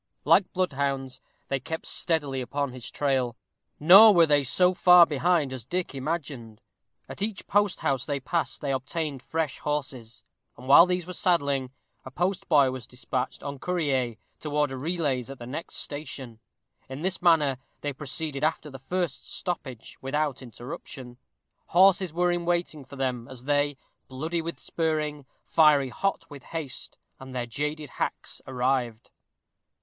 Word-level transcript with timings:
Like 0.25 0.51
bloodhounds, 0.51 1.21
they 1.47 1.59
kept 1.59 1.85
steadily 1.85 2.41
upon 2.41 2.71
his 2.71 2.89
trail; 2.89 3.35
nor 3.79 4.15
were 4.15 4.25
they 4.25 4.43
so 4.43 4.73
far 4.73 5.05
behind 5.05 5.53
as 5.53 5.63
Dick 5.63 5.93
imagined. 5.93 6.59
At 7.07 7.21
each 7.21 7.45
post 7.45 7.81
house 7.81 8.07
they 8.07 8.19
passed 8.19 8.61
they 8.61 8.71
obtained 8.73 9.21
fresh 9.21 9.59
horses, 9.59 10.23
and, 10.57 10.67
while 10.67 10.87
these 10.87 11.05
were 11.05 11.13
saddling, 11.13 11.69
a 12.03 12.09
postboy 12.09 12.71
was 12.71 12.87
despatched 12.87 13.43
en 13.43 13.59
courrier 13.59 14.15
to 14.39 14.49
order 14.49 14.75
relays 14.75 15.29
at 15.29 15.37
the 15.37 15.45
next 15.45 15.75
station. 15.75 16.39
In 16.89 17.03
this 17.03 17.21
manner 17.21 17.59
they 17.81 17.93
proceeded 17.93 18.43
after 18.43 18.71
the 18.71 18.79
first 18.79 19.31
stoppage 19.31 19.99
without 20.01 20.41
interruption. 20.41 21.19
Horses 21.67 22.11
were 22.11 22.31
in 22.31 22.43
waiting 22.45 22.83
for 22.83 22.95
them, 22.95 23.27
as 23.27 23.45
they, 23.45 23.77
"bloody 24.07 24.41
with 24.41 24.59
spurring, 24.59 25.27
fiery 25.45 25.89
hot 25.89 26.27
with 26.27 26.41
haste," 26.41 26.97
and 27.19 27.35
their 27.35 27.45
jaded 27.45 27.89
hacks 27.91 28.41
arrived. 28.47 29.11